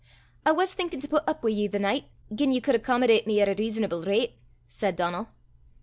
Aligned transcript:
"I 0.47 0.51
was 0.51 0.73
thinkin' 0.73 0.99
to 1.01 1.07
put 1.07 1.25
up 1.29 1.43
wi' 1.43 1.51
ye 1.51 1.67
the 1.67 1.77
nicht, 1.77 2.07
gien 2.35 2.51
ye 2.51 2.59
could 2.59 2.73
accommodate 2.73 3.27
me 3.27 3.39
at 3.39 3.47
a 3.47 3.53
rizzonable 3.53 4.03
rate," 4.03 4.33
said 4.67 4.95
Donal. 4.95 5.27